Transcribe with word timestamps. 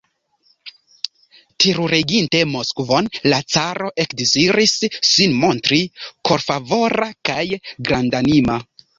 Terureginte 1.63 2.39
Moskvon, 2.53 3.09
la 3.33 3.39
caro 3.55 3.89
ekdeziris 4.03 4.73
sin 5.09 5.35
montri 5.43 5.79
korfavora 6.31 7.11
kaj 7.31 7.45
grandanima. 7.91 8.57